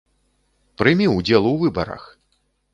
[0.83, 2.03] Прымі ўдзел у выбарах!